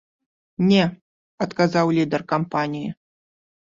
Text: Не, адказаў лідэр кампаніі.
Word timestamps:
Не, 0.71 0.83
адказаў 1.47 1.95
лідэр 2.01 2.21
кампаніі. 2.37 2.89